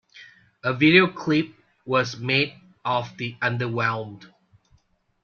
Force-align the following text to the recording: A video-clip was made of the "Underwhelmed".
A 0.63 0.73
video-clip 0.73 1.53
was 1.85 2.17
made 2.17 2.55
of 2.83 3.15
the 3.17 3.35
"Underwhelmed". 3.39 4.25